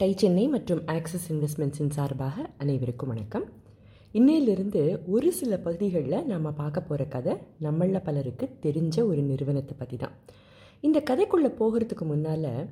Tie 0.00 0.14
Chennai 0.16 0.48
மற்றும் 0.48 0.86
axis 0.86 1.32
இன்வெஸ்ட்மெண்ட்ஸின் 1.32 1.88
சார்பாக 1.88 2.46
அனைவருக்கும் 2.58 3.08
வணக்கம். 3.08 3.44
இன்னையிலிருந்து 4.12 5.02
ஒரு 5.06 5.32
சில 5.32 5.56
பகுதிகளில் 5.56 6.26
நாம் 6.26 6.56
பார்க்க 6.56 6.80
போகிற 6.80 7.04
கதை 7.04 7.32
நம்மள 7.62 8.00
பலருக்கு 8.02 8.48
தெரிஞ்ச 8.62 9.04
ஒரு 9.04 9.22
நிறுவனத்தை 9.22 9.76
பற்றி 9.78 9.96
தான் 9.96 10.12
இந்த 10.80 11.02
கதைக்குள்ளே 11.10 11.50
போகிறதுக்கு 11.58 12.04
முன்னால் 12.04 12.68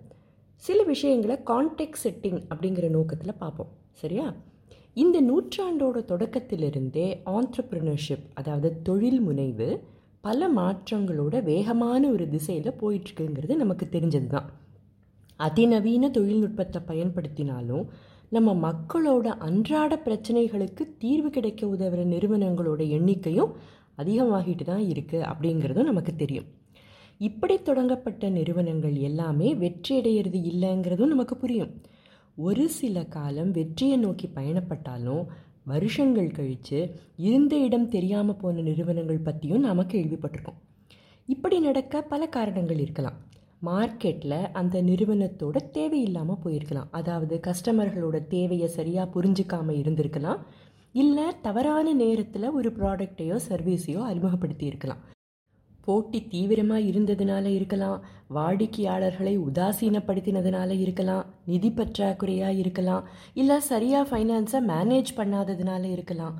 சில 0.56 0.82
விஷயங்களை 0.82 1.36
கான்டெக்ட் 1.36 2.00
செட்டிங் 2.04 2.40
அப்படிங்கிற 2.48 2.88
நோக்கத்தில் 2.88 3.36
பார்ப்போம். 3.36 3.68
சரியா? 3.92 4.34
இந்த 4.94 5.20
நூற்றாண்டோட 5.20 5.96
தொடக்கத்திலிருந்தே 6.12 7.22
ஆண்டர்ப்ரினர்ஷிப் 7.24 8.26
அதாவது 8.34 8.82
தொழில் 8.82 9.20
முனைவு 9.20 9.80
பல 10.20 10.48
மாற்றங்களோட 10.48 11.42
வேகமான 11.42 12.10
ஒரு 12.10 12.28
திசையில் 12.28 12.78
போயிட்டுருக்குங்கிறது 12.80 13.56
நமக்கு 13.56 13.88
தெரிஞ்சது 13.90 14.26
தான் 14.26 14.66
அதிநவீன 15.40 16.10
தொழில்நுட்பத்தை 16.10 16.80
பயன்படுத்தினாலும் 16.86 17.84
நம்ம 18.36 18.54
மக்களோட 18.66 19.26
அன்றாட 19.46 19.92
பிரச்சனைகளுக்கு 20.04 20.82
தீர்வு 20.98 21.30
கிடைக்க 21.30 21.66
உதவுற 21.66 22.00
நிறுவனங்களோட 22.14 22.80
எண்ணிக்கையும் 22.96 23.52
அதிகமாகிட்டு 23.96 24.64
தான் 24.64 24.84
இருக்குது 24.92 25.26
அப்படிங்கிறதும் 25.30 25.90
நமக்கு 25.90 26.12
தெரியும். 26.14 26.48
இப்படி 27.18 27.54
தொடங்கப்பட்ட 27.58 28.28
நிறுவனங்கள் 28.28 28.96
எல்லாமே 29.08 29.48
வெற்றி 29.54 29.92
அடையிறது 30.00 30.40
இல்லைங்கிறதும் 30.50 31.12
நமக்கு 31.14 31.36
புரியும். 31.36 31.72
ஒரு 32.36 32.68
சில 32.68 33.04
காலம் 33.16 33.50
வெற்றியை 33.50 33.96
நோக்கி 33.96 34.26
பயணப்பட்டாலும் 34.34 35.24
வருஷங்கள் 35.64 36.30
கழித்து 36.30 36.78
இருந்த 37.16 37.54
இடம் 37.56 37.88
தெரியாமல் 37.88 38.36
போன 38.36 38.60
நிறுவனங்கள் 38.60 39.24
பற்றியும் 39.28 39.60
நாம் 39.60 39.90
கேள்விப்பட்டிருக்கோம். 39.94 40.60
இப்படி 41.28 41.56
நடக்க 41.60 42.02
பல 42.02 42.26
காரணங்கள் 42.26 42.78
இருக்கலாம். 42.78 43.18
மார்க்கெட்டில் 43.62 44.50
அந்த 44.52 44.82
நிறுவனத்தோட 44.82 45.56
தேவையில்லாமல் 45.76 46.40
போயிருக்கலாம். 46.44 46.90
அதாவது 46.90 47.36
கஸ்டமர்களோட 47.46 48.16
தேவையை 48.34 48.68
சரியாக 48.78 49.12
புரிஞ்சிக்காமல் 49.14 49.78
இருந்திருக்கலாம். 49.82 50.42
இல்லை 50.94 51.26
தவறான 51.46 51.86
நேரத்தில் 52.02 52.54
ஒரு 52.58 52.68
ப்ராடக்டையோ 52.78 53.36
சர்வீஸையோ 53.48 54.02
அறிமுகப்படுத்தி 54.10 54.66
இருக்கலாம் 54.66 55.02
போட்டி 55.86 56.18
தீவிரமாக 56.32 56.86
இருந்ததுனால 56.90 57.46
இருக்கலாம். 57.58 57.98
வாடிக்கையாளர்களை 58.36 59.34
உதாசீனப்படுத்தினதுனால 59.48 60.70
இருக்கலாம். 60.84 61.26
நிதி 61.44 61.70
பற்றாக்குறையாக 61.70 62.60
இருக்கலாம். 62.62 63.04
இல்லை 63.34 63.56
சரியாக 63.70 64.08
ஃபைனான்ஸை 64.10 64.60
மேனேஜ் 64.72 65.12
பண்ணாததுனால 65.16 65.84
இருக்கலாம். 65.96 66.34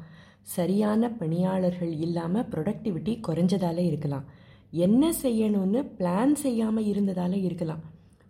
சரியான 0.57 1.11
பணியாளர்கள் 1.21 1.95
இல்லாமல் 2.07 2.49
ப்ரொடக்டிவிட்டி 2.53 3.15
குறைஞ்சதால 3.29 3.79
இருக்கலாம். 3.91 4.27
என்ன 4.73 5.13
செய்யணும்னு 5.23 5.81
பிளான் 5.99 6.35
செய்யாமல் 6.35 6.85
இருந்ததால் 6.85 7.37
இருக்கலாம். 7.43 7.85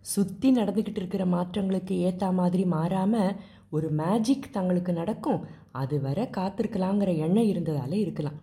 சுற்றி 0.05 0.49
நடந்துக்கிட்டு 0.51 1.01
இருக்கிற 1.01 1.25
மாற்றங்களுக்கு 1.25 1.95
ஏற்ற 1.99 2.31
மாதிரி 2.31 2.65
மாறாமல் 2.65 3.35
ஒரு 3.69 3.89
மேஜிக் 3.91 4.53
தங்களுக்கு 4.53 4.91
நடக்கும். 4.93 5.41
அது 5.71 6.01
வர 6.01 6.19
காத்திருக்கலாங்கிற 6.37 7.17
எண்ணம் 7.17 7.49
இருந்ததால் 7.51 7.95
இருக்கலாம். 8.03 8.37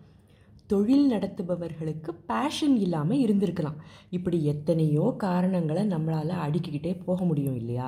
தொழில் 0.67 1.07
நடத்துபவர்களுக்கு 1.07 2.11
பேஷன் 2.25 2.75
இல்லாமல் 2.75 3.21
இருந்திருக்கலாம். 3.25 3.79
இப்படி 4.09 4.37
எத்தனையோ 4.43 5.05
காரணங்களை 5.17 5.83
நம்மளால் 5.85 6.33
அடுக்கிக்கிட்டே 6.45 6.93
போக 7.05 7.19
முடியும் 7.25 7.55
இல்லையா? 7.55 7.87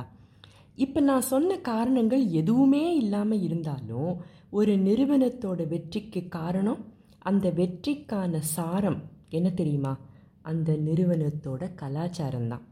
இப்போ 0.75 0.99
நான் 0.99 1.29
சொன்ன 1.33 1.57
காரணங்கள் 1.71 2.25
எதுவுமே 2.31 2.83
இல்லாமல் 2.95 3.41
இருந்தாலும் 3.41 4.11
ஒரு 4.49 4.77
நிறுவனத்தோட 4.77 5.67
வெற்றிக்கு 5.67 6.27
காரணம் 6.27 6.83
அந்த 7.19 7.49
வெற்றிக்கான 7.49 8.39
சாரம் 8.55 8.99
என்ன 9.29 9.49
தெரியுமா? 9.49 9.97
அந்த 10.41 10.73
நிறுவனத்தோட 10.73 11.63
கலாச்சாரம் 11.75 12.47
தான் 12.47 12.65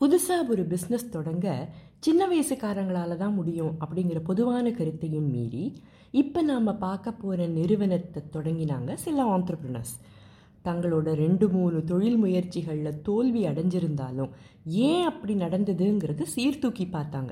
புதுசாக 0.00 0.48
ஒரு 0.48 0.62
பிஸ்னஸ் 0.62 1.08
தொடங்க 1.10 1.68
சின்ன 1.98 2.28
வயசுக்காரங்களால 2.28 3.16
தான் 3.16 3.34
முடியும் 3.34 3.72
அப்படிங்கிற 3.80 4.18
பொதுவான 4.24 4.70
கருத்தையும் 4.70 5.30
மீறி 5.30 5.64
இப்போ 6.10 6.42
நாம் 6.42 6.78
பார்க்க 6.78 7.12
போகிற 7.12 7.46
நிறுவனத்தை 7.46 8.22
தொடங்கினாங்க 8.32 8.94
சில 8.94 9.24
ஆண்டர்பிரினர்ஸ் 9.36 9.94
தங்களோட 10.64 11.08
ரெண்டு 11.14 11.48
மூணு 11.48 11.84
தொழில் 11.84 12.16
முயற்சிகளில் 12.16 13.00
தோல்வி 13.02 13.46
அடைஞ்சிருந்தாலும் 13.46 14.30
ஏன் 14.64 15.04
அப்படி 15.04 15.34
நடந்ததுங்கிறது 15.34 16.22
சீர்தூக்கி 16.22 16.86
பார்த்தாங்க. 16.92 17.30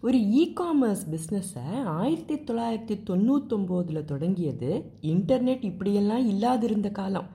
ஒரு 0.00 0.18
இ 0.18 0.52
காமர்ஸ் 0.60 1.04
பிஸ்னஸை 1.12 1.82
ஆயிரத்தி 1.84 2.34
தொள்ளாயிரத்தி 2.34 2.96
தொண்ணூத்தொம்போதில் 3.10 4.04
தொடங்கியது 4.04 4.70
இன்டர்நெட் 5.02 5.64
இப்படியெல்லாம் 5.64 6.28
இல்லாதிருந்த 6.30 6.90
காலம். 6.90 7.28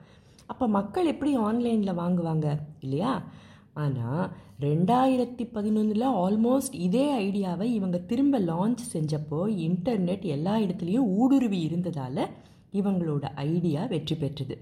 அப்போ 0.50 0.66
மக்கள் 0.78 1.10
எப்படி 1.12 1.32
ஆன்லைனில் 1.48 1.98
வாங்குவாங்க? 2.02 2.46
இல்லையா? 2.80 3.12
ஆனால் 3.82 4.24
ரெண்டாயிரத்தி 4.60 5.44
பதினொன்றில் 5.56 6.06
ஆல்மோஸ்ட் 6.24 6.76
இதே 6.86 7.04
ஐடியாவை 7.26 7.66
இவங்க 7.78 7.98
திரும்ப 8.10 8.38
லான்ச் 8.40 8.82
செஞ்சப்போ 8.94 9.40
இன்டர்நெட் 9.66 10.24
எல்லா 10.36 10.54
இடத்துலையும் 10.64 11.10
ஊடுருவி 11.20 11.60
இருந்ததால் 11.60 12.22
இவங்களோட 12.80 13.24
ஐடியா 13.50 13.82
வெற்றி 13.92 14.16
பெற்றது. 14.16 14.56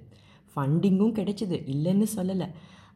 ஃபண்டிங்கும் 0.53 1.17
கிடைச்சிது 1.19 1.57
இல்லைன்னு 1.75 2.07
சொல்லலை. 2.17 2.49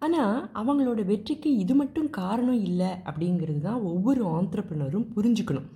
ஆனால் 0.05 0.37
அவங்களோட 0.61 1.01
வெற்றிக்கு 1.11 1.51
இது 1.57 1.75
மட்டும் 1.75 2.11
காரணம் 2.21 2.61
இல்லை 2.69 2.91
அப்படிங்கிறது 3.09 3.61
தான் 3.61 3.83
ஒவ்வொரு 3.93 4.23
ஆண்டர்ப்ரினரும் 4.37 5.07
புரிஞ்சுக்கணும். 5.17 5.69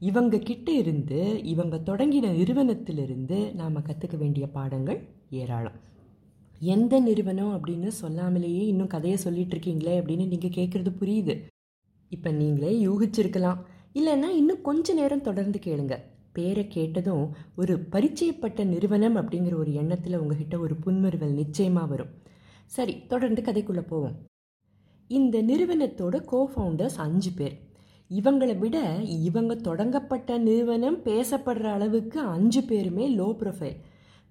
இவங்க 0.00 0.38
கிட்ட 0.48 0.70
இருந்து 0.82 1.20
இவங்க 1.52 1.76
தொடங்கின 1.90 2.32
நிறுவனத்திலிருந்து 2.40 3.38
நாம் 3.60 3.86
கற்றுக்க 3.88 4.18
வேண்டிய 4.18 4.46
பாடங்கள் 4.56 5.00
ஏராளம். 5.40 5.78
எந்த 6.60 7.00
நிறுவனம் 7.00 7.52
அப்படின்னு 7.56 7.90
சொல்லாமலேயே 8.02 8.62
இன்னும் 8.66 8.86
கதையை 8.86 9.18
சொல்லிட்டு 9.18 9.56
இருக்கீங்களே 9.56 9.94
அப்படின்னு 10.00 10.26
நீங்கள் 10.26 10.56
கேட்குறது 10.58 10.92
புரியுது. 11.00 11.42
இப்போ 12.08 12.30
நீங்களே 12.30 12.86
யூகிச்சிருக்கலாம். 12.86 13.58
இல்லைன்னா 13.94 14.28
இன்னும் 14.28 14.62
கொஞ்ச 14.62 14.94
நேரம் 14.94 15.20
தொடர்ந்து 15.20 15.58
கேளுங்க. 15.64 15.96
பேரை 16.32 16.68
கேட்டதும் 16.68 17.32
ஒரு 17.56 17.86
பரிச்சயப்பட்ட 17.92 18.64
நிறுவனம் 18.64 19.16
அப்படிங்கிற 19.16 19.54
ஒரு 19.54 19.74
எண்ணத்தில் 19.74 20.18
உங்ககிட்ட 20.18 20.58
ஒரு 20.58 20.74
புன்முறுவல் 20.74 21.32
நிச்சயமாக 21.32 21.86
வரும். 21.86 22.08
சரி 22.66 23.06
தொடர்ந்து 23.06 23.42
கதைக்குள்ளே 23.42 23.84
போவோம். 23.86 24.16
இந்த 25.08 25.42
நிறுவனத்தோட 25.42 26.24
கோ 26.24 26.50
ஃபவுண்டர்ஸ் 26.54 26.96
அஞ்சு 26.96 27.30
பேர். 27.30 27.56
இவங்களை 28.10 28.58
விட 28.58 28.96
இவங்க 29.02 29.54
தொடங்கப்பட்ட 29.54 30.38
நிறுவனம் 30.38 30.98
பேசப்படுற 31.04 31.62
அளவுக்கு 31.62 32.20
அஞ்சு 32.20 32.62
பேருமே 32.62 33.16
லோ 33.16 33.36
ப்ரொஃபைல் 33.40 33.76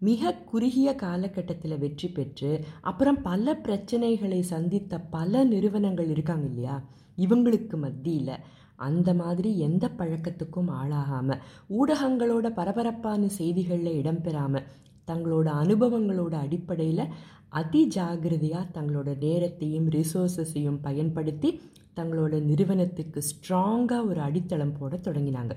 மிக 0.02 0.34
குறுகிய 0.34 0.96
காலகட்டத்தில் 0.96 1.78
வெற்றி 1.78 2.08
பெற்று 2.08 2.66
அப்புறம் 2.82 3.22
பல 3.22 3.54
பிரச்சனைகளை 3.64 4.40
சந்தித்த 4.40 5.00
பல 5.00 5.44
நிறுவனங்கள் 5.44 6.10
இருக்காங்க 6.10 6.48
இல்லையா? 6.48 6.76
இவங்களுக்கு 7.18 7.78
மத்தியில் 7.78 8.36
அந்த 8.76 9.14
மாதிரி 9.14 9.58
எந்த 9.58 9.90
பழக்கத்துக்கும் 9.98 10.72
ஆளாகாமல் 10.72 11.42
ஊடகங்களோட 11.70 12.50
பரபரப்பான 12.54 13.28
செய்திகளில் 13.28 13.98
இடம்பெறாமல் 14.02 14.68
தங்களோட 15.08 15.48
அனுபவங்களோட 15.64 16.34
அடிப்படையில் 16.34 17.12
அதி 17.50 17.88
ஜாகிரதையாக 17.96 18.72
தங்களோட 18.74 19.18
நேரத்தையும் 19.18 19.90
ரிசோர்ஸஸையும் 19.90 20.82
பயன்படுத்தி 20.82 21.62
தங்களோட 21.96 22.42
நிறுவனத்துக்கு 22.42 23.22
ஸ்ட்ராங்காக 23.32 24.08
ஒரு 24.08 24.20
அடித்தளம் 24.20 24.78
போட 24.80 24.96
தொடங்கினாங்க. 24.98 25.56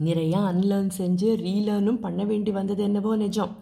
நிறையா 0.00 0.40
அன்லேர்ன் 0.52 0.90
செஞ்சு 0.98 1.28
ரீலேர்னும் 1.36 2.00
பண்ண 2.00 2.24
வேண்டி 2.24 2.50
வந்தது 2.50 2.82
என்னவோ 2.82 3.16
நிஜம். 3.16 3.52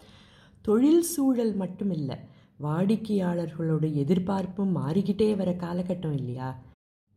தொழில் 0.62 1.02
சூழல் 1.02 1.54
மட்டும் 1.54 1.90
இல்லை 1.90 2.16
வாடிக்கையாளர்களோட 2.60 3.94
எதிர்பார்ப்பும் 3.94 4.76
மாறிக்கிட்டே 4.76 5.36
வர 5.36 5.50
காலகட்டம் 5.52 6.12
இல்லையா? 6.12 6.62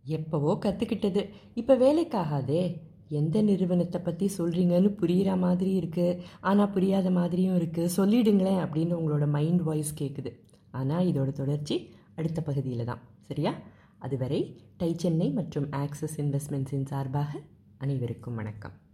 எப்போவோ 0.04 0.58
கற்றுக்கிட்டது 0.66 1.30
இப்போ 1.54 1.76
வேலைக்காகாதே. 1.76 2.78
எந்த 3.10 3.42
நிறுவனத்தை 3.42 4.02
பற்றி 4.02 4.30
சொல்கிறீங்கன்னு 4.38 4.90
புரிகிற 5.02 5.38
மாதிரி 5.38 5.80
இருக்குது 5.80 6.20
ஆனால் 6.42 6.70
புரியாத 6.70 7.10
மாதிரியும் 7.10 7.56
இருக்குது 7.56 7.94
சொல்லிடுங்களேன் 7.98 8.64
அப்படின்னு 8.66 8.94
உங்களோட 9.00 9.28
மைண்ட் 9.28 9.62
வாய்ஸ் 9.62 9.94
கேட்குது 10.02 10.32
ஆனால் 10.72 11.08
இதோட 11.12 11.32
தொடர்ச்சி 11.32 11.92
அடுத்த 12.16 12.42
பகுதியில் 12.42 12.86
தான். 12.86 13.00
சரியா? 13.22 13.54
அதுவரை 13.98 14.58
டை 14.78 14.96
சென்னை 14.98 15.30
மற்றும் 15.30 15.70
ஆக்சஸ் 15.72 16.18
இன்வெஸ்ட்மெண்ட்ஸின் 16.18 16.84
சார்பாக 16.84 17.42
அனைவருக்கும் 17.78 18.36
வணக்கம். 18.36 18.85